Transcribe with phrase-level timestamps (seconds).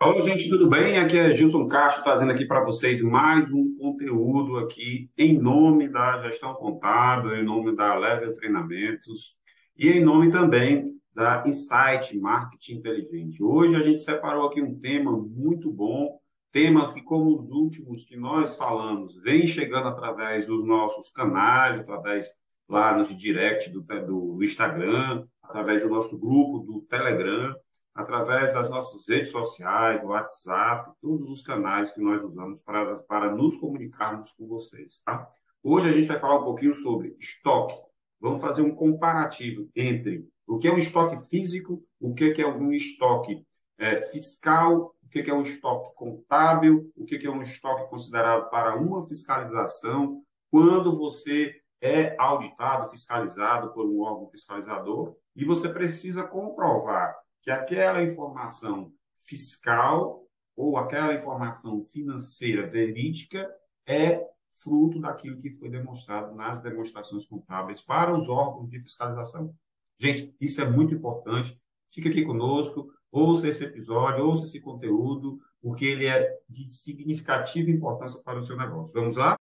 [0.00, 0.96] Olá, gente, tudo bem?
[0.96, 6.18] Aqui é Gilson Castro trazendo aqui para vocês mais um conteúdo aqui em nome da
[6.18, 9.36] gestão contábil, em nome da Level Treinamentos
[9.76, 13.42] e em nome também da Insight Marketing Inteligente.
[13.42, 16.20] Hoje a gente separou aqui um tema muito bom,
[16.52, 22.28] temas que como os últimos que nós falamos, vem chegando através dos nossos canais, através
[22.68, 27.52] lá nos direct do, do Instagram, através do nosso grupo do Telegram,
[27.98, 33.56] através das nossas redes sociais, WhatsApp, todos os canais que nós usamos para, para nos
[33.56, 35.28] comunicarmos com vocês, tá?
[35.64, 37.74] Hoje a gente vai falar um pouquinho sobre estoque.
[38.20, 42.70] Vamos fazer um comparativo entre o que é um estoque físico, o que é um
[42.70, 43.44] estoque
[43.76, 48.76] é, fiscal, o que é um estoque contábil, o que é um estoque considerado para
[48.76, 57.16] uma fiscalização, quando você é auditado, fiscalizado por um órgão fiscalizador, e você precisa comprovar
[57.48, 58.92] que aquela informação
[59.24, 60.22] fiscal
[60.54, 63.50] ou aquela informação financeira verídica
[63.86, 64.22] é
[64.62, 69.54] fruto daquilo que foi demonstrado nas demonstrações contábeis para os órgãos de fiscalização.
[69.98, 71.58] Gente, isso é muito importante.
[71.88, 78.20] Fica aqui conosco, ouça esse episódio, ouça esse conteúdo, porque ele é de significativa importância
[78.22, 78.92] para o seu negócio.
[78.92, 79.38] Vamos lá?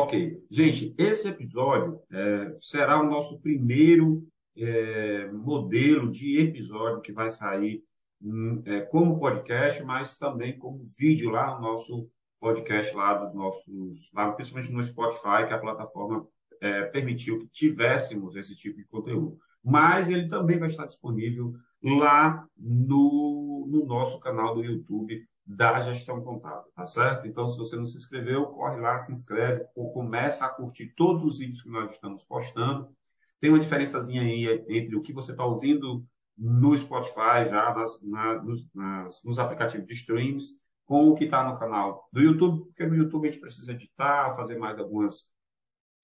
[0.00, 4.24] Ok, gente, esse episódio é, será o nosso primeiro
[4.56, 7.82] é, modelo de episódio que vai sair
[8.22, 14.12] hum, é, como podcast, mas também como vídeo lá no nosso podcast lá dos nossos,
[14.14, 16.24] lá, principalmente no Spotify, que a plataforma
[16.60, 19.36] é, permitiu que tivéssemos esse tipo de conteúdo.
[19.64, 26.20] Mas ele também vai estar disponível lá no, no nosso canal do YouTube da gestão
[26.20, 27.26] contábil, tá certo?
[27.26, 31.24] Então, se você não se inscreveu, corre lá, se inscreve, ou começa a curtir todos
[31.24, 32.94] os vídeos que nós estamos postando.
[33.40, 36.04] Tem uma diferençazinha aí entre o que você está ouvindo
[36.36, 40.48] no Spotify, já nas, na, nos, nas, nos, aplicativos de streams,
[40.84, 44.34] com o que está no canal do YouTube, porque no YouTube a gente precisa editar,
[44.36, 45.32] fazer mais algumas,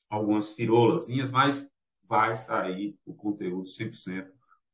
[0.08, 1.68] algumas firolazinhas, mas
[2.08, 4.26] vai sair o conteúdo 100%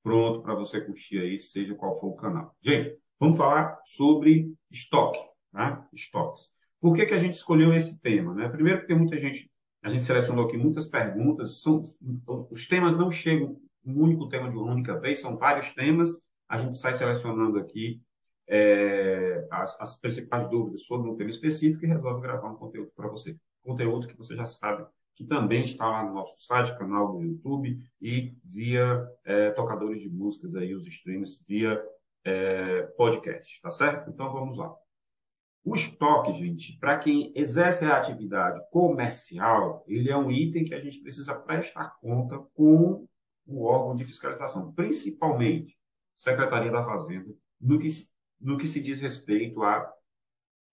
[0.02, 2.54] pronto para você curtir aí, seja qual for o canal.
[2.62, 5.20] Gente, Vamos falar sobre estoque,
[5.52, 5.84] né?
[5.92, 6.48] estoques.
[6.80, 8.32] Por que, que a gente escolheu esse tema?
[8.34, 8.48] Né?
[8.48, 9.50] Primeiro, porque muita gente,
[9.82, 11.82] a gente selecionou aqui muitas perguntas, são,
[12.50, 16.56] os temas não chegam um único tema de uma única vez, são vários temas, a
[16.56, 18.00] gente sai selecionando aqui
[18.48, 23.08] é, as, as, principais dúvidas sobre um tema específico e resolve gravar um conteúdo para
[23.08, 23.36] você.
[23.62, 27.78] Conteúdo que você já sabe que também está lá no nosso site, canal do YouTube
[28.00, 31.78] e via é, tocadores de músicas aí, os streams, via
[32.24, 34.10] é, podcast, tá certo?
[34.10, 34.74] Então vamos lá.
[35.62, 40.80] O estoque, gente, para quem exerce a atividade comercial, ele é um item que a
[40.80, 43.06] gente precisa prestar conta com
[43.46, 45.76] o órgão de fiscalização, principalmente
[46.14, 47.88] Secretaria da Fazenda, no que,
[48.40, 49.92] no que se diz respeito à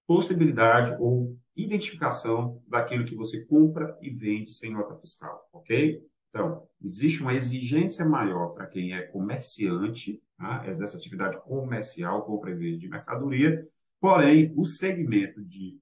[0.06, 6.02] possibilidade ou identificação daquilo que você compra e vende sem nota fiscal, ok?
[6.30, 10.68] Então, existe uma exigência maior para quem é comerciante, tá?
[10.68, 13.68] exerce atividade comercial, compra e venda de mercadoria,
[14.00, 15.80] porém, o segmento de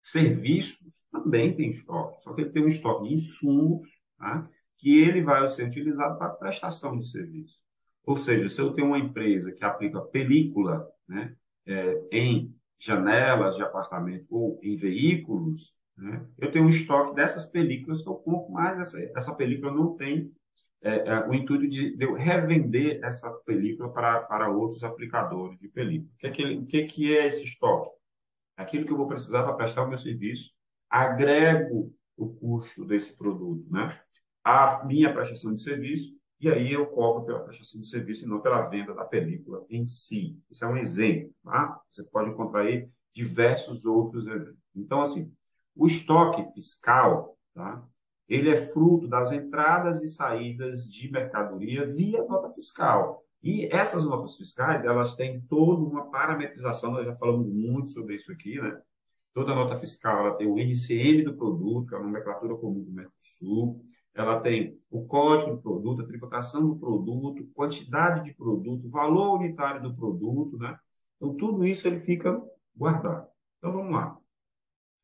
[0.00, 4.48] serviços também tem estoque, só que ele tem um estoque de insumos, tá?
[4.78, 7.58] que ele vai ser utilizado para prestação de serviço.
[8.04, 11.34] Ou seja, se eu tenho uma empresa que aplica película né,
[11.66, 16.26] é, em janelas de apartamento ou em veículos, né?
[16.38, 20.32] Eu tenho um estoque dessas películas que eu compro, mas essa, essa película não tem
[20.82, 25.68] é, é, o intuito de, de, eu revender essa película para, para outros aplicadores de
[25.68, 26.10] película.
[26.14, 27.90] O que, é que, que, é que é esse estoque?
[28.56, 30.52] Aquilo que eu vou precisar para prestar o meu serviço,
[30.88, 33.98] agrego o custo desse produto, né?
[34.44, 38.40] A minha prestação de serviço, e aí eu cobro pela prestação de serviço e não
[38.40, 40.38] pela venda da película em si.
[40.50, 41.80] Isso é um exemplo, tá?
[41.90, 44.56] Você pode encontrar aí diversos outros exemplos.
[44.74, 45.32] Então, assim,
[45.76, 47.86] o estoque fiscal, tá?
[48.28, 53.22] ele é fruto das entradas e saídas de mercadoria via nota fiscal.
[53.42, 58.32] E essas notas fiscais, elas têm toda uma parametrização, nós já falamos muito sobre isso
[58.32, 58.80] aqui, né?
[59.32, 62.90] Toda nota fiscal, ela tem o NCM do produto, que é a nomenclatura comum do
[62.90, 63.84] Mercosul,
[64.14, 69.82] ela tem o código do produto, a tributação do produto, quantidade de produto, valor unitário
[69.82, 70.76] do produto, né?
[71.16, 72.42] Então, tudo isso ele fica
[72.74, 73.28] guardado.
[73.58, 74.18] Então, vamos lá.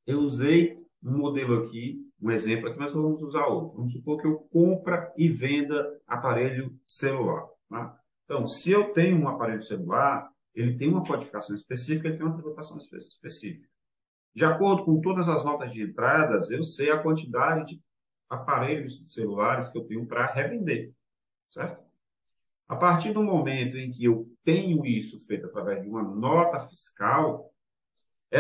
[0.06, 3.76] Eu usei um modelo aqui, um exemplo aqui, mas vamos usar outro.
[3.76, 7.46] Vamos supor que eu compra e venda aparelho celular.
[7.69, 7.99] Tá?
[8.25, 12.34] Então, se eu tenho um aparelho celular, ele tem uma codificação específica, ele tem uma
[12.34, 13.69] tributação específica.
[14.34, 17.82] De acordo com todas as notas de entradas, eu sei a quantidade de
[18.28, 20.93] aparelhos celulares que eu tenho para revender,
[21.50, 21.82] certo?
[22.66, 27.51] A partir do momento em que eu tenho isso feito através de uma nota fiscal,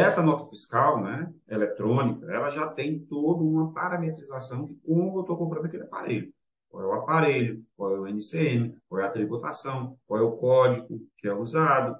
[0.00, 5.36] essa nota fiscal, né, eletrônica, ela já tem toda uma parametrização de como eu estou
[5.36, 6.32] comprando aquele aparelho.
[6.70, 10.38] Qual é o aparelho, qual é o NCM, qual é a tributação, qual é o
[10.38, 11.98] código que é usado,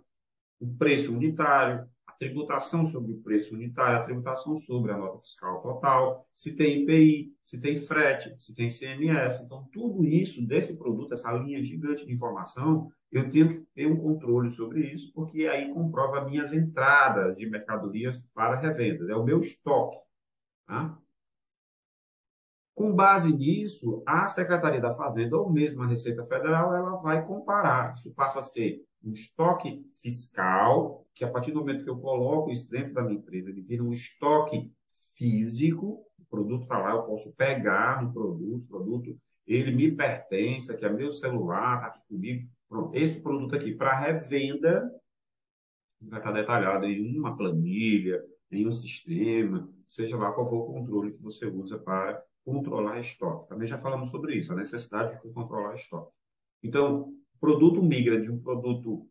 [0.59, 1.87] o preço unitário,
[2.23, 7.33] tributação sobre o preço unitário, a tributação sobre a nota fiscal total, se tem IPI,
[7.45, 9.43] se tem frete, se tem CMS.
[9.45, 13.97] Então, tudo isso desse produto, essa linha gigante de informação, eu tenho que ter um
[13.97, 19.41] controle sobre isso, porque aí comprova minhas entradas de mercadorias para revenda, é o meu
[19.41, 19.97] estoque.
[20.65, 20.97] Tá?
[22.75, 27.95] Com base nisso, a Secretaria da Fazenda ou mesmo a Receita Federal, ela vai comparar.
[27.95, 32.51] Isso passa a ser um estoque fiscal, que a partir do momento que eu coloco
[32.51, 34.73] isso dentro da minha empresa, ele vira um estoque
[35.17, 40.75] físico, o produto está lá, eu posso pegar no produto, o produto, ele me pertence,
[40.77, 42.49] que é meu celular, está aqui comigo.
[42.69, 44.91] Pronto, esse produto aqui para revenda
[46.01, 51.13] vai estar detalhado em uma planilha, em um sistema, seja lá qual for o controle
[51.13, 53.49] que você usa para controlar estoque.
[53.49, 56.13] Também já falamos sobre isso, a necessidade de controlar estoque.
[56.63, 59.09] Então, produto migra de um produto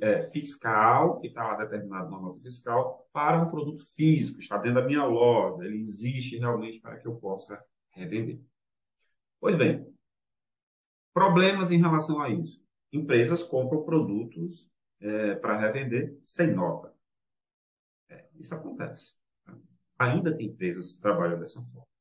[0.00, 4.80] é, fiscal, que está lá determinado na nota fiscal, para um produto físico, está dentro
[4.80, 8.40] da minha loja, ele existe realmente para que eu possa revender.
[9.40, 9.86] Pois bem,
[11.12, 12.64] problemas em relação a isso.
[12.92, 14.70] Empresas compram produtos
[15.00, 16.94] é, para revender sem nota.
[18.08, 19.14] É, isso acontece.
[19.98, 21.91] Ainda tem empresas que trabalham dessa forma.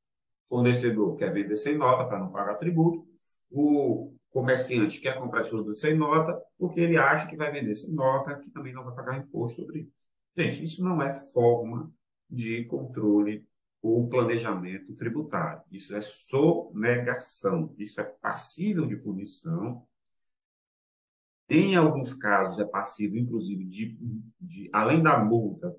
[0.52, 3.08] Fornecedor quer vender sem nota para não pagar tributo.
[3.50, 7.94] O comerciante quer comprar esse produto sem nota, porque ele acha que vai vender sem
[7.94, 9.92] nota, que também não vai pagar imposto sobre isso.
[10.36, 11.90] Gente, isso não é forma
[12.30, 13.48] de controle
[13.82, 15.62] ou planejamento tributário.
[15.72, 17.74] Isso é sonegação.
[17.78, 19.88] Isso é passível de punição.
[21.48, 23.98] Em alguns casos, é passível, inclusive, de,
[24.40, 25.74] de além da multa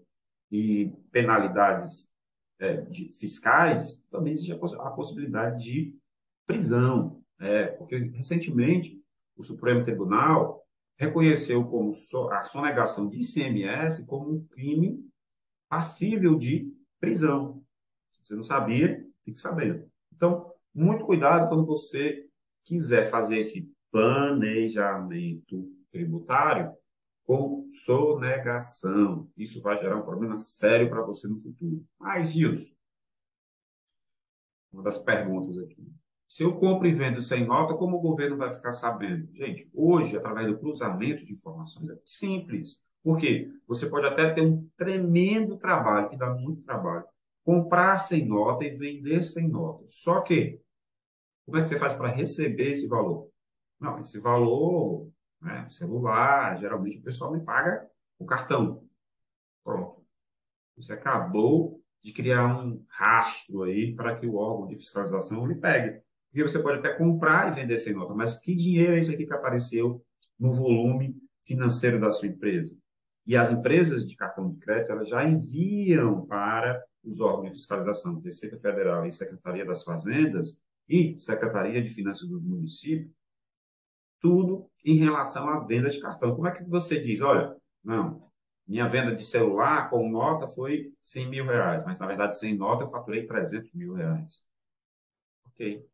[0.50, 2.10] e penalidades
[2.58, 2.84] é,
[3.18, 5.96] fiscais, também existe a, possibilidade de
[6.46, 7.22] prisão.
[7.40, 9.02] É, porque recentemente
[9.36, 10.64] o Supremo Tribunal
[10.96, 15.04] reconheceu como so, a sonegação de ICMS como um crime
[15.68, 17.64] passível de prisão.
[18.12, 19.84] Se você não sabia, fique sabendo.
[20.14, 22.24] Então, muito cuidado quando você
[22.64, 26.72] quiser fazer esse planejamento tributário
[27.26, 29.28] com sonegação.
[29.36, 31.84] Isso vai gerar um problema sério para você no futuro.
[31.98, 32.74] Mas, Gilson,
[34.72, 35.86] uma das perguntas aqui.
[36.28, 39.28] Se eu compro e vendo sem nota, como o governo vai ficar sabendo?
[39.34, 42.80] Gente, hoje, através do cruzamento de informações, é simples.
[43.02, 43.50] Por quê?
[43.66, 47.04] Você pode até ter um tremendo trabalho, que dá muito trabalho,
[47.44, 49.84] comprar sem nota e vender sem nota.
[49.90, 50.58] Só que,
[51.44, 53.28] como é que você faz para receber esse valor?
[53.78, 55.10] Não, esse valor,
[55.42, 57.86] né, celular, geralmente o pessoal me paga
[58.18, 58.86] o cartão.
[59.64, 60.02] Pronto.
[60.76, 66.00] Você acabou de criar um rastro aí para que o órgão de fiscalização lhe pegue.
[66.30, 69.26] Porque você pode até comprar e vender sem nota, mas que dinheiro é esse aqui
[69.26, 70.02] que apareceu
[70.38, 72.76] no volume financeiro da sua empresa?
[73.26, 78.20] E as empresas de cartão de crédito elas já enviam para os órgãos de fiscalização,
[78.20, 83.12] Receita Federal e Secretaria das Fazendas e Secretaria de Finanças dos municípios,
[84.22, 86.34] tudo em relação à venda de cartão.
[86.34, 87.20] Como é que você diz?
[87.20, 88.30] Olha, não,
[88.66, 92.84] minha venda de celular com nota foi 100 mil reais, mas na verdade sem nota
[92.84, 94.40] eu faturei 300 mil reais.
[95.46, 95.84] Ok.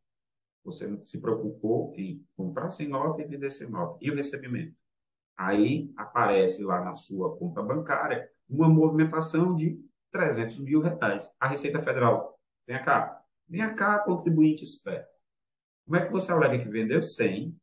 [0.63, 3.97] Você se preocupou em comprar sem nota e vender sem nota.
[4.01, 4.75] E o recebimento?
[5.35, 9.79] Aí aparece lá na sua conta bancária uma movimentação de
[10.11, 11.33] 300 mil reais.
[11.39, 15.09] A Receita Federal, vem cá, vem cá, contribuinte esperto.
[15.85, 17.57] Como é que você alega que vendeu 100,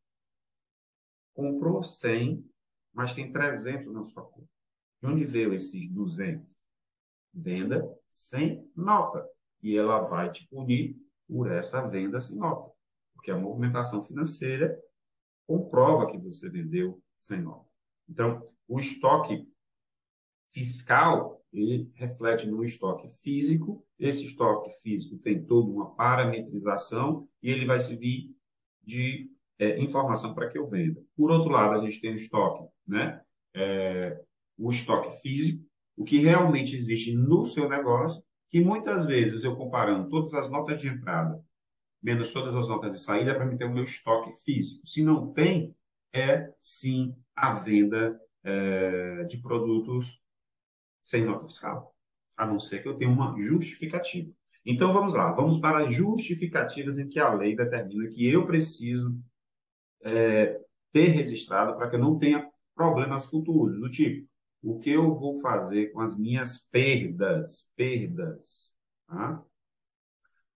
[1.37, 2.45] comprou 100,
[2.93, 4.49] mas tem 300 na sua conta?
[5.01, 6.45] De onde veio esses 200?
[7.33, 9.25] Venda sem nota.
[9.63, 10.97] E ela vai te punir
[11.29, 12.75] por essa venda sem nota
[13.27, 14.81] porque a movimentação financeira
[15.49, 17.69] comprova que você vendeu sem nota.
[18.09, 19.49] Então, o estoque
[20.53, 23.85] fiscal, ele reflete no estoque físico.
[23.99, 28.33] Esse estoque físico tem toda uma parametrização e ele vai servir
[28.81, 31.01] de é, informação para que eu venda.
[31.17, 33.21] Por outro lado, a gente tem o estoque, né?
[33.55, 34.21] É,
[34.59, 35.65] o estoque físico,
[35.97, 40.81] o que realmente existe no seu negócio, que muitas vezes eu comparando todas as notas
[40.81, 41.43] de entrada
[42.07, 44.87] menos todas as notas de saída para me ter o meu estoque físico.
[44.87, 45.75] Se não tem,
[46.15, 50.21] é sim a venda é, de produtos
[51.03, 51.95] sem nota fiscal,
[52.37, 54.31] a não ser que eu tenha uma justificativa.
[54.65, 59.17] Então vamos lá, vamos para as justificativas em que a lei determina que eu preciso
[60.07, 60.61] é,
[60.93, 64.29] ter registrado para que eu não tenha problemas futuros, do tipo,
[64.63, 67.71] o que eu vou fazer com as minhas perdas?
[67.77, 68.73] Perdas.
[69.07, 69.43] Tá?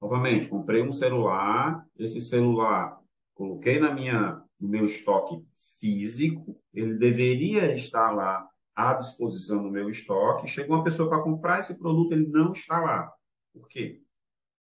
[0.00, 2.98] Novamente, comprei um celular, esse celular
[3.34, 5.42] coloquei na minha, no meu estoque
[5.78, 10.46] físico, ele deveria estar lá à disposição no meu estoque.
[10.46, 13.10] Chegou uma pessoa para comprar esse produto, ele não está lá.
[13.52, 14.02] Por quê?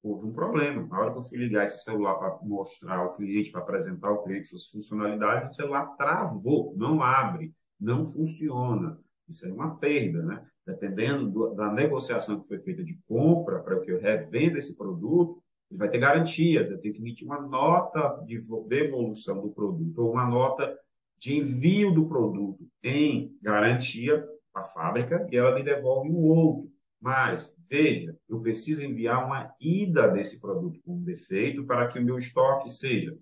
[0.04, 0.86] Houve um problema.
[0.86, 4.22] Na hora que eu fui ligar esse celular para mostrar ao cliente, para apresentar ao
[4.22, 8.98] cliente suas funcionalidades, o celular travou, não abre, não funciona.
[9.26, 10.46] Isso é uma perda, né?
[10.66, 15.42] Dependendo do, da negociação que foi feita de compra para que eu revenda esse produto,
[15.70, 16.70] ele vai ter garantias.
[16.70, 20.78] Eu tenho que emitir uma nota de devolução do produto ou uma nota
[21.18, 26.70] de envio do produto em garantia a fábrica e ela me devolve o outro.
[27.00, 32.18] Mas, veja, eu preciso enviar uma ida desse produto com defeito para que o meu
[32.18, 33.16] estoque seja: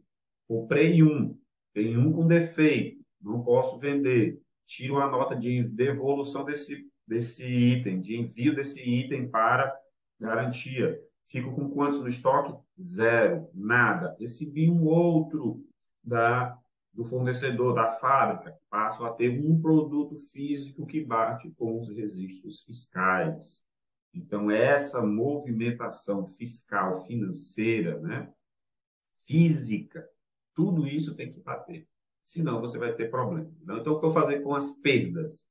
[0.47, 1.39] comprei um,
[1.73, 4.41] tem um com defeito, não posso vender.
[4.67, 9.75] Tiro a nota de devolução desse, desse item, de envio desse item para
[10.19, 10.99] garantia.
[11.27, 12.55] Fico com quantos no estoque?
[12.81, 14.17] Zero, nada.
[14.19, 15.65] Recebi um outro
[16.03, 16.59] da
[16.93, 22.63] do fornecedor, da fábrica, passam a ter um produto físico que bate com os registros
[22.63, 23.63] fiscais.
[24.15, 28.33] Então, essa movimentação fiscal, financeira, né,
[29.27, 30.07] física,
[30.55, 31.89] tudo isso tem que bater.
[32.23, 33.51] Senão, você vai ter problema.
[33.63, 35.45] Então, o que eu fazer com as perdas?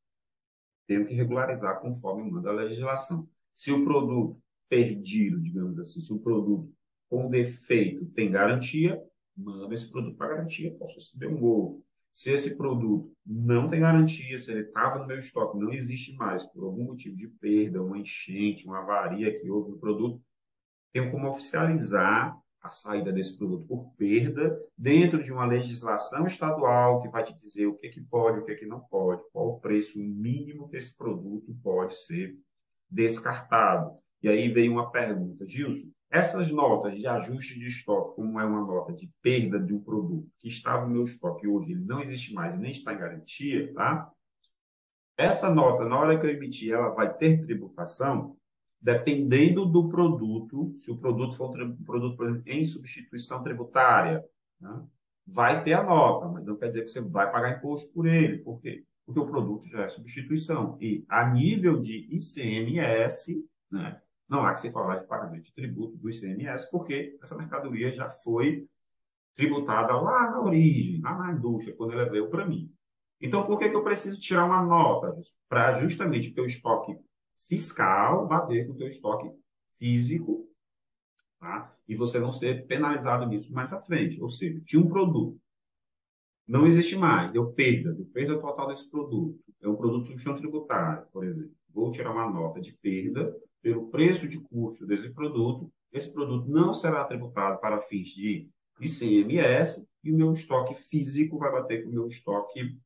[0.87, 3.27] Tenho que regularizar conforme manda a legislação.
[3.53, 6.73] Se o produto perdido, digamos assim, se o produto
[7.09, 9.01] com defeito tem garantia,
[9.35, 11.83] manda esse produto para garantia, posso receber um gol.
[12.13, 16.43] Se esse produto não tem garantia, se ele estava no meu estoque, não existe mais,
[16.43, 20.21] por algum motivo de perda, uma enchente, uma avaria que houve no produto,
[20.91, 27.09] tenho como oficializar a saída desse produto por perda dentro de uma legislação estadual que
[27.09, 29.97] vai te dizer o que, que pode, o que, que não pode, qual o preço
[29.97, 32.37] mínimo que esse produto pode ser
[32.89, 33.97] descartado.
[34.21, 38.61] E aí veio uma pergunta, Gilson, essas notas de ajuste de estoque, como é uma
[38.61, 42.01] nota de perda de um produto que estava no meu estoque e hoje ele não
[42.01, 44.11] existe mais, nem está em garantia, tá?
[45.17, 48.35] Essa nota, na hora que eu emitir, ela vai ter tributação
[48.81, 54.25] dependendo do produto, se o produto for um produto exemplo, em substituição tributária,
[54.59, 54.83] né?
[55.25, 58.39] vai ter a nota, mas não quer dizer que você vai pagar imposto por ele.
[58.39, 58.83] Por quê?
[59.05, 60.77] Porque o produto já é substituição.
[60.81, 64.01] E a nível de ICMS, né,
[64.31, 68.09] não há que se falar de pagamento de tributo do ICMS, porque essa mercadoria já
[68.09, 68.65] foi
[69.35, 72.73] tributada lá na origem, lá na indústria, quando ela veio para mim.
[73.19, 75.13] Então, por que, que eu preciso tirar uma nota?
[75.49, 76.97] Para justamente o teu estoque
[77.49, 79.29] fiscal bater com o teu estoque
[79.77, 80.47] físico,
[81.37, 81.75] tá?
[81.85, 84.21] e você não ser penalizado nisso mais à frente.
[84.21, 85.37] Ou seja, tinha um produto,
[86.47, 89.37] não existe mais, deu perda, deu perda total desse produto.
[89.61, 91.53] É um produto de substituição tributária, por exemplo.
[91.73, 96.73] Vou tirar uma nota de perda pelo preço de custo desse produto, esse produto não
[96.73, 98.49] será tributado para fins de
[98.79, 102.77] ICMS e o meu estoque físico vai bater com o meu estoque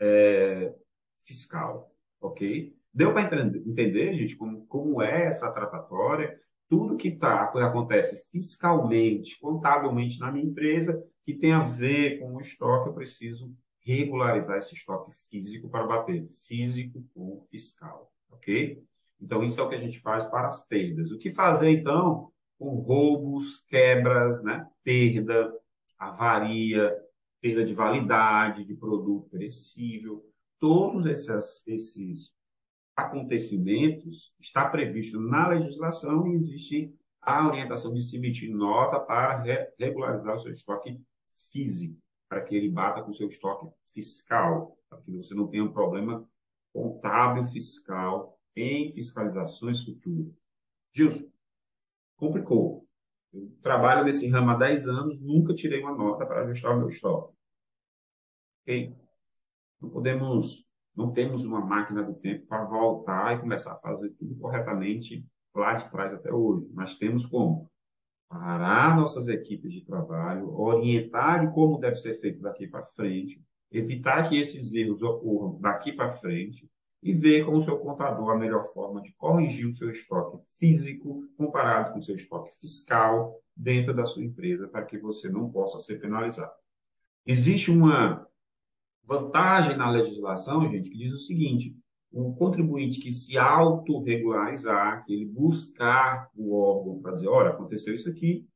[0.00, 0.74] é,
[1.22, 2.74] fiscal, ok?
[2.92, 6.40] Deu para entender, gente, como, como é essa tratatória?
[6.68, 12.34] Tudo que, tá, que acontece fiscalmente, contabilmente na minha empresa, que tem a ver com
[12.34, 18.82] o estoque, eu preciso regularizar esse estoque físico para bater físico com fiscal, ok?
[19.20, 21.10] Então, isso é o que a gente faz para as perdas.
[21.10, 24.68] O que fazer, então, com roubos, quebras, né?
[24.82, 25.52] perda,
[25.98, 26.94] avaria,
[27.40, 30.24] perda de validade de produto perecível.
[30.60, 32.34] Todos esses, esses
[32.96, 39.68] acontecimentos está previsto na legislação e existe a orientação de se emitir nota para re
[39.78, 41.00] regularizar o seu estoque
[41.50, 45.64] físico, para que ele bata com o seu estoque fiscal, para que você não tenha
[45.64, 46.26] um problema
[46.72, 50.32] contábil fiscal em fiscalizações futuras.
[50.92, 51.30] Gilson,
[52.16, 52.86] complicou.
[53.32, 56.88] Eu trabalho nesse ramo há 10 anos, nunca tirei uma nota para ajustar o meu
[56.88, 57.34] estoque.
[58.62, 58.96] Ok?
[59.80, 64.36] Não podemos, não temos uma máquina do tempo para voltar e começar a fazer tudo
[64.36, 66.68] corretamente lá de trás até hoje.
[66.72, 67.68] Mas temos como
[68.28, 74.38] parar nossas equipes de trabalho, orientar como deve ser feito daqui para frente, evitar que
[74.38, 76.68] esses erros ocorram daqui para frente,
[77.04, 81.28] e ver com o seu contador a melhor forma de corrigir o seu estoque físico
[81.36, 85.78] comparado com o seu estoque fiscal dentro da sua empresa para que você não possa
[85.80, 86.50] ser penalizado.
[87.26, 88.26] Existe uma
[89.04, 91.76] vantagem na legislação, gente, que diz o seguinte:
[92.10, 98.08] o contribuinte que se autorregularizar, que ele buscar o órgão para dizer, olha, aconteceu isso
[98.08, 98.48] aqui,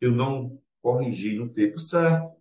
[0.00, 2.34] eu não corrigi no tempo certo,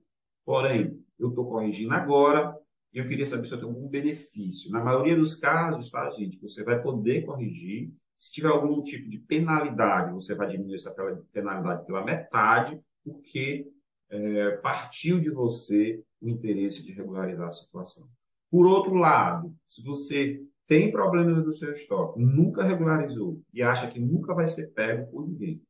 [0.44, 2.58] porém, eu estou corrigindo agora,
[2.96, 4.72] e eu queria saber se eu tenho algum benefício.
[4.72, 7.94] Na maioria dos casos, tá, gente, você vai poder corrigir.
[8.18, 10.96] Se tiver algum tipo de penalidade, você vai diminuir essa
[11.34, 13.68] penalidade pela metade, porque
[14.10, 18.08] é, partiu de você o interesse de regularizar a situação.
[18.50, 24.00] Por outro lado, se você tem problemas no seu estoque, nunca regularizou e acha que
[24.00, 25.62] nunca vai ser pego por ninguém,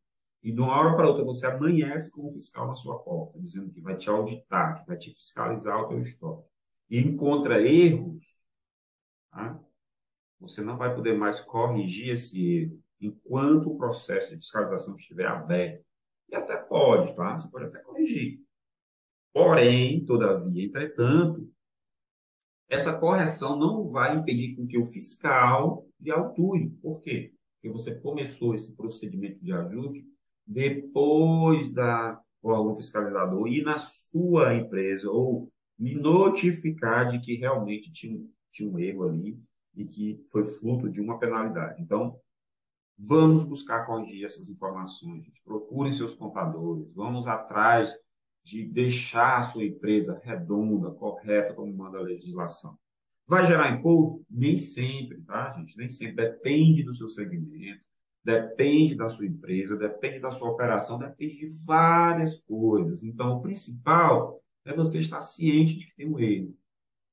[0.44, 3.72] e de uma hora para outra você amanhece com o fiscal na sua porta, dizendo
[3.72, 6.48] que vai te auditar, que vai te fiscalizar o teu estoque,
[6.90, 8.24] e encontra erros,
[9.32, 9.60] tá?
[10.40, 15.84] você não vai poder mais corrigir esse erro enquanto o processo de fiscalização estiver aberto.
[16.30, 17.38] E até pode, tá?
[17.38, 18.40] Você pode até corrigir.
[19.34, 21.48] Porém, todavia, entretanto,
[22.70, 26.70] essa correção não vai impedir que o fiscal lhe autue.
[26.82, 27.34] Por quê?
[27.56, 30.08] Porque você começou esse procedimento de ajuste
[30.48, 38.20] depois da órgão fiscalizador ir na sua empresa ou me notificar de que realmente tinha,
[38.52, 39.40] tinha um erro ali
[39.76, 41.82] e que foi fruto de uma penalidade.
[41.82, 42.20] Então,
[42.98, 45.26] vamos buscar corrigir essas informações.
[45.26, 45.42] Gente.
[45.44, 47.94] Procurem seus contadores, vamos atrás
[48.44, 52.78] de deixar a sua empresa redonda, correta, como manda a legislação.
[53.28, 54.24] Vai gerar imposto?
[54.30, 55.76] Nem sempre, tá, gente?
[55.76, 56.16] Nem sempre.
[56.16, 57.82] Depende do seu segmento,
[58.24, 63.04] depende da sua empresa, depende da sua operação, depende de várias coisas.
[63.04, 66.58] Então, o principal é você estar ciente de que tem um erro.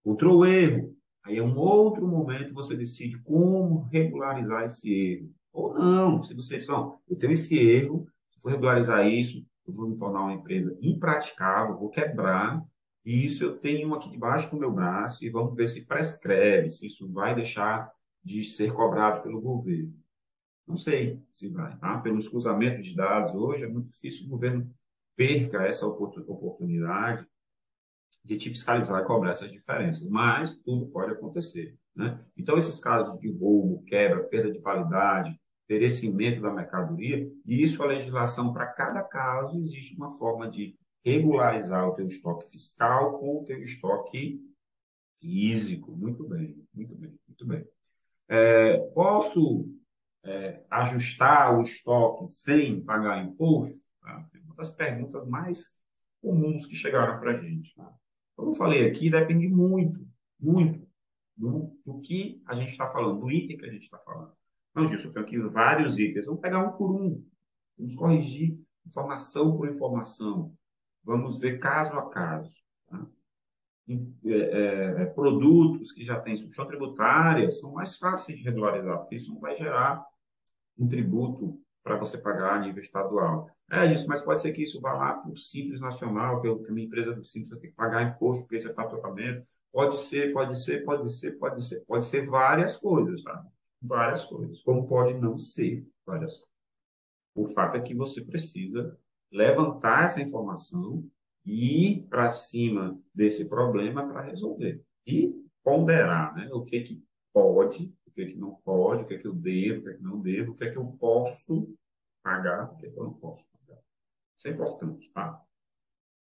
[0.05, 5.31] Outro erro, aí é um outro momento você decide como regularizar esse erro.
[5.53, 8.07] Ou não, se você não, eu tenho esse erro,
[8.43, 12.61] for regularizar isso, eu vou me tornar uma empresa impraticável, vou quebrar,
[13.05, 16.87] e isso eu tenho aqui debaixo do meu braço, e vamos ver se prescreve, se
[16.87, 17.91] isso vai deixar
[18.25, 19.95] de ser cobrado pelo governo.
[20.67, 21.99] Não sei se vai, tá?
[21.99, 24.69] Pelos cruzamentos de dados hoje, é muito difícil o governo
[25.17, 27.27] perca essa oportunidade
[28.25, 31.77] de te fiscalizar e cobrar essas diferenças, mas tudo pode acontecer.
[31.95, 32.25] Né?
[32.37, 37.87] Então, esses casos de roubo, quebra, perda de validade, perecimento da mercadoria, e isso a
[37.87, 43.45] legislação, para cada caso, existe uma forma de regularizar o teu estoque fiscal com o
[43.45, 44.41] teu estoque
[45.21, 45.93] físico.
[45.97, 47.67] Muito bem, muito bem, muito bem.
[48.29, 49.69] É, posso
[50.25, 53.81] é, ajustar o estoque sem pagar imposto?
[54.01, 54.29] Tá?
[54.35, 55.71] É uma das perguntas mais
[56.21, 57.75] comuns que chegaram para a gente.
[57.75, 57.93] Tá?
[58.37, 60.07] Como eu falei aqui, depende muito,
[60.41, 60.87] muito
[61.37, 64.33] do, do que a gente está falando, do item que a gente está falando.
[64.75, 66.27] Não, Gilson, eu tenho aqui vários itens.
[66.27, 67.25] Vamos pegar um por um.
[67.77, 70.55] Vamos corrigir informação por informação.
[71.05, 72.53] Vamos ver caso a caso.
[72.89, 73.07] Tá?
[73.89, 73.95] É,
[74.33, 79.33] é, é, produtos que já têm substituição tributária são mais fáceis de regularizar, porque isso
[79.33, 80.05] não vai gerar
[80.79, 83.51] um tributo para você pagar a nível estadual.
[83.73, 86.73] É, Gilson, mas pode ser que isso vá lá para o Simples Nacional, que a
[86.73, 89.47] minha empresa do Simples tem que pagar imposto, porque isso é faturamento.
[89.73, 91.81] Pode ser, pode ser, pode ser, pode ser.
[91.87, 93.49] Pode ser várias coisas, sabe?
[93.83, 96.53] várias coisas, como pode não ser várias coisas.
[97.35, 98.97] O fato é que você precisa
[99.31, 101.05] levantar essa informação
[101.45, 104.81] e ir para cima desse problema para resolver.
[105.07, 106.49] E ponderar né?
[106.53, 109.85] o que, que pode, o que, que não pode, o que, que eu devo, o
[109.85, 111.75] que, que não devo, o que, que eu posso
[112.23, 113.62] pagar, o que, que eu não posso pagar.
[114.37, 115.41] Isso é importante, tá?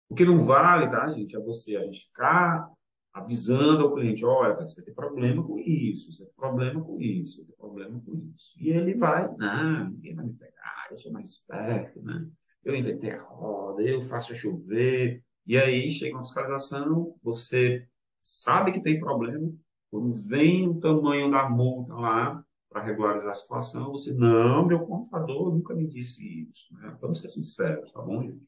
[0.08, 2.70] O que não vale, tá, gente, é você arriscar
[3.16, 7.00] avisando ao cliente, olha, você vai ter problema com isso, você vai ter problema com
[7.00, 8.52] isso, você vai ter problema com isso.
[8.60, 12.28] E ele vai, não, ninguém vai me pegar, eu sou mais esperto, né?
[12.62, 15.24] Eu inventei a roda, eu faço chover.
[15.46, 17.88] E aí chega uma fiscalização, você
[18.20, 19.50] sabe que tem problema,
[19.90, 22.44] quando vem o tamanho da multa lá
[22.76, 26.74] para regularizar a situação, você, não, meu contador nunca me disse isso.
[26.74, 26.94] Né?
[27.00, 28.46] Vamos ser sinceros, tá bom, gente?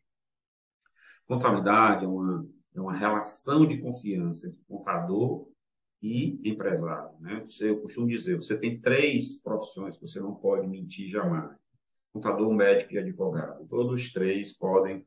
[1.27, 5.49] Contabilidade é uma é uma relação de confiança entre contador
[6.03, 7.19] e empresário.
[7.19, 7.41] Né?
[7.41, 11.57] Você, eu costumo dizer, você tem três profissões que você não pode mentir jamais.
[12.13, 13.67] Contador, médico e advogado.
[13.67, 15.07] Todos os três podem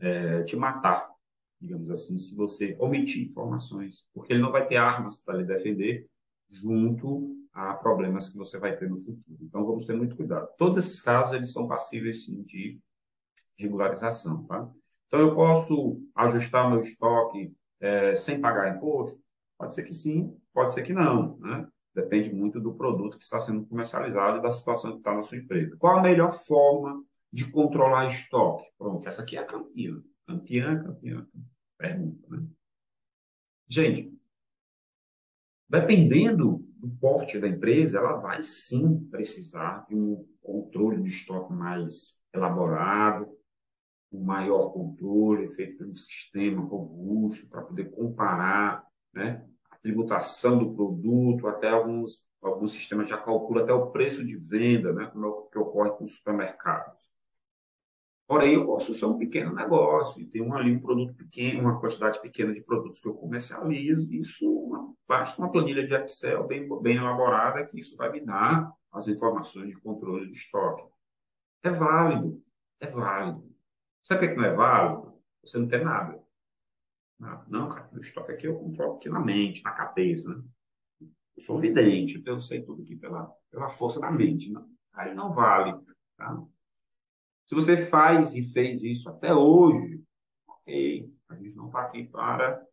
[0.00, 1.08] é, te matar,
[1.60, 6.08] digamos assim, se você omitir informações, porque ele não vai ter armas para lhe defender
[6.48, 9.38] junto a problemas que você vai ter no futuro.
[9.40, 10.48] Então, vamos ter muito cuidado.
[10.58, 12.80] Todos esses casos, eles são passíveis, sim, de
[13.56, 14.68] regularização, tá?
[15.06, 19.22] Então, eu posso ajustar meu estoque é, sem pagar imposto?
[19.56, 21.38] Pode ser que sim, pode ser que não.
[21.38, 21.68] Né?
[21.94, 25.38] Depende muito do produto que está sendo comercializado e da situação que está na sua
[25.38, 25.76] empresa.
[25.78, 28.64] Qual a melhor forma de controlar estoque?
[28.76, 30.02] Pronto, essa aqui é a campeã.
[30.26, 31.26] Campeã, campeã.
[31.78, 32.46] Pergunta, né?
[33.68, 34.12] Gente,
[35.68, 42.14] dependendo do porte da empresa, ela vai sim precisar de um controle de estoque mais
[42.32, 43.28] elaborado,
[44.12, 51.48] um maior controle feito pelo sistema robusto para poder comparar né, a tributação do produto,
[51.48, 55.42] até alguns, alguns sistemas já calculam até o preço de venda, né, como é o
[55.42, 57.02] que ocorre com os supermercados.
[58.26, 61.78] Porém, eu posso ser um pequeno negócio e ter um, ali um produto pequeno, uma
[61.78, 64.12] quantidade pequena de produtos que eu comercializo.
[64.14, 68.72] Isso, uma, basta uma planilha de Excel bem, bem elaborada que isso vai me dar
[68.90, 70.88] as informações de controle de estoque.
[71.62, 72.42] É válido,
[72.80, 73.54] é válido.
[74.02, 75.14] Sabe o que é não é válido?
[75.42, 76.22] Você não tem nada.
[77.48, 80.34] Não, cara, o estoque aqui eu controlo aqui na mente, na cabeça.
[80.34, 80.42] Né?
[81.00, 84.50] Eu sou vidente, então eu sei tudo aqui pela, pela força da mente.
[84.50, 84.68] Não.
[84.92, 85.74] Aí não vale.
[86.16, 86.42] Tá?
[87.46, 90.02] Se você faz e fez isso até hoje,
[90.48, 92.64] ok, a gente não está aqui para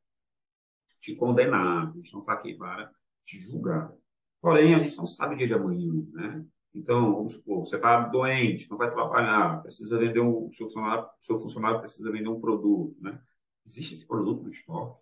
[1.02, 2.92] te condenar, a gente não está aqui para
[3.26, 3.94] te julgar.
[4.42, 6.46] Porém, a gente não sabe o dia de amanhã, né?
[6.74, 11.38] Então, vamos supor, você está doente, não vai trabalhar, precisa vender um, seu funcionário, seu
[11.38, 13.22] funcionário precisa vender um produto, né?
[13.66, 15.02] Existe esse produto no estoque?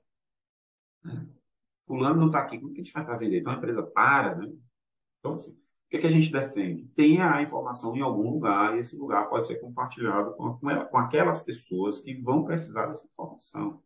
[1.04, 1.28] Né?
[1.86, 3.40] Fulano não está aqui, como que a gente faz para vender?
[3.40, 4.52] Então, a empresa para, né?
[5.20, 6.86] Então, assim, o que, é que a gente defende?
[6.96, 11.44] Tenha a informação em algum lugar e esse lugar pode ser compartilhado com, com aquelas
[11.44, 13.82] pessoas que vão precisar dessa informação.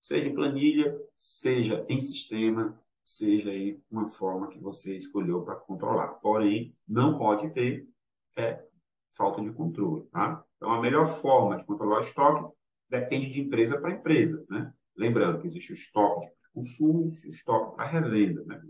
[0.00, 6.08] Seja em planilha, seja em sistema, seja aí uma forma que você escolheu para controlar.
[6.14, 7.88] Porém, não pode ter
[8.36, 8.64] é,
[9.12, 10.02] falta de controle.
[10.08, 10.44] Tá?
[10.56, 12.52] Então, a melhor forma de controlar o estoque
[12.90, 14.44] depende de empresa para empresa.
[14.50, 14.74] Né?
[14.96, 18.42] Lembrando que existe o estoque de consumo o estoque para revenda.
[18.44, 18.60] Né?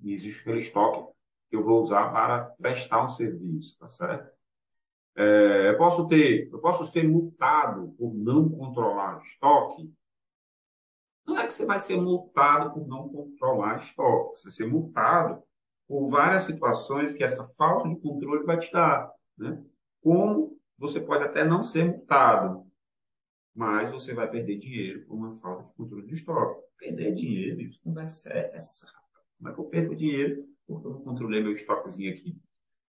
[0.00, 1.12] E existe aquele estoque
[1.52, 4.32] que eu vou usar para prestar um serviço, tá certo?
[5.14, 9.92] É, eu posso ter, eu posso ser multado por não controlar estoque.
[11.26, 15.42] Não é que você vai ser multado por não controlar estoque, você vai ser multado
[15.86, 19.62] por várias situações que essa falta de controle vai te dar, né?
[20.00, 22.66] Como você pode até não ser multado,
[23.54, 26.62] mas você vai perder dinheiro por uma falta de controle de estoque.
[26.78, 28.90] Perder dinheiro, isso não vai ser essa.
[29.36, 32.36] Como é que eu perco dinheiro eu controlei meu estoquezinho aqui.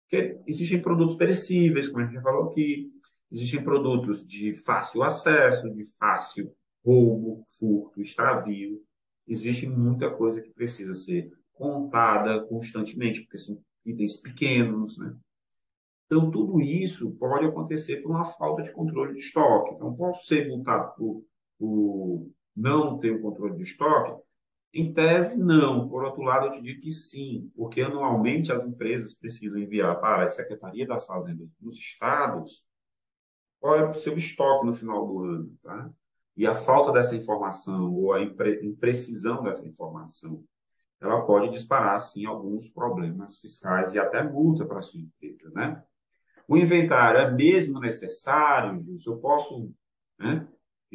[0.08, 2.90] Porque existem produtos perecíveis, como a gente já falou aqui,
[3.30, 8.80] existem produtos de fácil acesso, de fácil roubo, furto, extravio.
[9.26, 15.16] Existe muita coisa que precisa ser contada constantemente, porque são itens pequenos, né?
[16.06, 19.74] Então, tudo isso pode acontecer por uma falta de controle de estoque.
[19.74, 21.24] Então, posso ser multado por,
[21.58, 24.22] por não ter o controle de estoque,
[24.72, 25.88] em tese, não.
[25.88, 30.24] Por outro lado, eu te digo que sim, porque anualmente as empresas precisam enviar para
[30.24, 32.64] a Secretaria das Fazendas dos estados
[33.58, 35.58] qual é o seu estoque no final do ano.
[35.62, 35.90] Tá?
[36.36, 40.44] E a falta dessa informação ou a imprecisão dessa informação,
[41.00, 45.50] ela pode disparar, sim, alguns problemas fiscais e até multa para a sua empresa.
[45.54, 45.82] Né?
[46.46, 49.00] O inventário é mesmo necessário, Júlio?
[49.06, 49.72] Eu posso
[50.18, 50.46] né,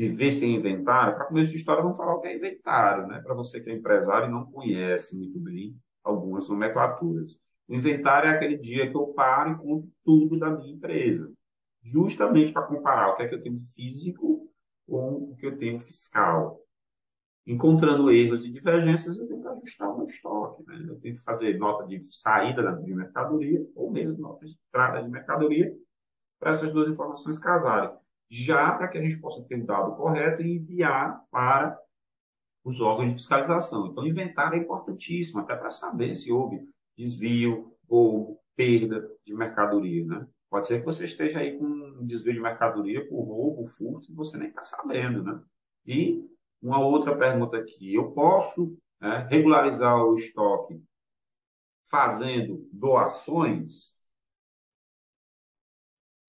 [0.01, 3.21] viver sem inventário, para começo de história, vamos falar o que é inventário, né?
[3.21, 7.39] Para você que é empresário e não conhece muito bem algumas nomenclaturas.
[7.67, 11.31] O inventário é aquele dia que eu paro e conto tudo da minha empresa,
[11.83, 14.51] justamente para comparar o que é que eu tenho físico
[14.87, 16.59] com o que eu tenho fiscal.
[17.45, 20.63] Encontrando erros e divergências, eu tenho que ajustar o meu estoque.
[20.65, 20.83] Né?
[20.87, 25.09] Eu tenho que fazer nota de saída de mercadoria ou mesmo nota de entrada de
[25.09, 25.71] mercadoria
[26.39, 28.00] para essas duas informações casarem
[28.31, 31.77] já para que a gente possa ter o dado correto e enviar para
[32.63, 33.87] os órgãos de fiscalização.
[33.87, 36.65] Então, inventário é importantíssimo, até para saber se houve
[36.97, 40.05] desvio, roubo, perda de mercadoria.
[40.05, 40.25] Né?
[40.49, 44.15] Pode ser que você esteja aí com um desvio de mercadoria por roubo, furto, e
[44.15, 45.21] você nem está sabendo.
[45.23, 45.41] Né?
[45.85, 46.25] E
[46.61, 50.81] uma outra pergunta aqui: eu posso né, regularizar o estoque
[51.89, 53.91] fazendo doações?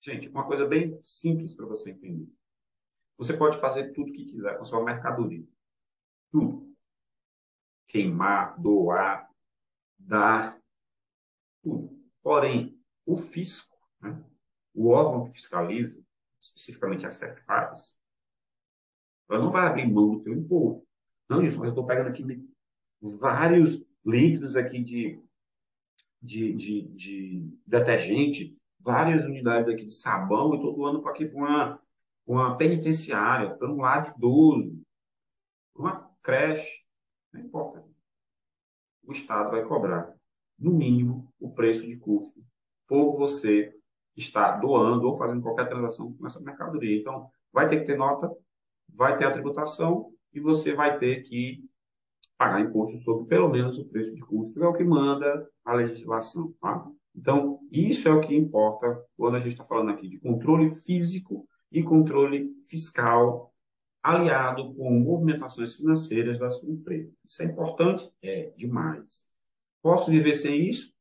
[0.02, 2.28] Gente, uma coisa bem simples para você entender.
[3.16, 5.46] Você pode fazer tudo o que quiser com a sua mercadoria.
[6.32, 6.74] Tudo.
[7.86, 9.30] Queimar, doar,
[9.96, 10.60] dar,
[11.62, 11.96] tudo.
[12.20, 14.24] Porém, o fisco, né,
[14.74, 16.02] o órgão que fiscaliza,
[16.40, 17.96] especificamente a Cefaz,
[19.30, 20.84] ela não vai abrir mão do teu imposto.
[21.28, 22.24] Não isso, mas eu estou pegando aqui
[23.00, 25.22] vários litros aqui de,
[26.20, 31.80] de, de, de detergente várias unidades aqui de sabão e todo ano para aqui uma,
[32.26, 34.82] uma penitenciária, para um lar de idoso,
[35.74, 36.82] uma creche,
[37.32, 37.84] não importa.
[39.04, 40.14] O Estado vai cobrar,
[40.58, 42.42] no mínimo, o preço de custo
[42.86, 43.74] por você
[44.16, 47.00] estar doando ou fazendo qualquer transação com essa mercadoria.
[47.00, 48.30] Então, vai ter que ter nota,
[48.88, 51.64] vai ter a tributação e você vai ter que
[52.36, 55.74] pagar imposto sobre pelo menos o preço de custo, que é o que manda a
[55.74, 56.52] legislação.
[56.60, 56.86] Tá?
[57.14, 61.46] Então, isso é o que importa quando a gente está falando aqui de controle físico
[61.70, 63.52] e controle fiscal
[64.02, 67.12] aliado com movimentações financeiras da sua empresa.
[67.28, 68.10] Isso é importante?
[68.20, 69.26] É demais.
[69.80, 70.92] Posso viver sem isso?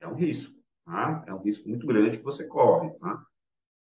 [0.00, 0.54] É um risco.
[0.84, 1.24] Tá?
[1.26, 2.90] É um risco muito grande que você corre.
[2.98, 3.24] Tá?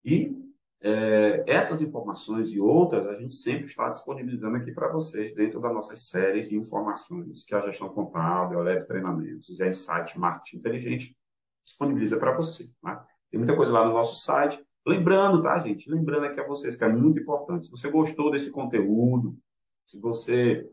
[0.06, 0.43] E
[0.86, 5.74] é, essas informações e outras a gente sempre está disponibilizando aqui para vocês dentro das
[5.74, 10.58] nossas séries de informações que a gestão contábil, a Leve Treinamentos e a Insight Marketing
[10.58, 11.18] Inteligente
[11.64, 12.70] disponibiliza para você.
[12.82, 13.08] Tá?
[13.32, 14.62] Tem muita coisa lá no nosso site.
[14.86, 15.90] Lembrando, tá, gente?
[15.90, 17.68] Lembrando aqui a vocês que é muito importante.
[17.68, 19.38] Se você gostou desse conteúdo,
[19.86, 20.70] se você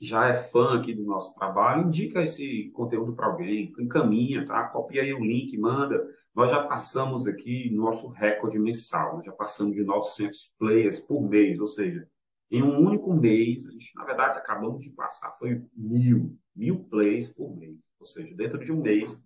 [0.00, 4.64] já é fã aqui do nosso trabalho, indica esse conteúdo para alguém, encaminha, tá?
[4.68, 6.06] Copia aí o link, manda.
[6.34, 11.58] Nós já passamos aqui nosso recorde mensal, nós já passamos de 900 players por mês,
[11.58, 12.08] ou seja,
[12.50, 17.28] em um único mês, a gente, na verdade, acabamos de passar, foi mil, mil plays
[17.28, 17.76] por mês.
[18.00, 19.20] Ou seja, dentro de um mês,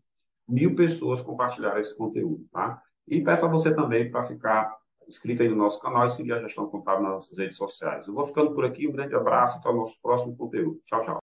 [0.49, 2.83] mil pessoas compartilharam esse conteúdo, tá?
[3.07, 4.77] E peço a você também para ficar
[5.13, 8.07] inscrito aí no nosso canal e seguir a Gestão Contábil nas nossas redes sociais.
[8.07, 10.81] Eu vou ficando por aqui, um grande abraço até o nosso próximo conteúdo.
[10.87, 11.22] Tchau, tchau.